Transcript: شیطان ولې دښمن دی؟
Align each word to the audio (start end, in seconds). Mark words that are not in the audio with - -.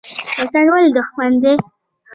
شیطان 0.33 0.65
ولې 0.71 0.89
دښمن 0.97 1.31
دی؟ 1.43 1.53